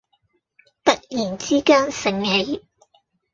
[0.83, 2.65] 突然之間醒起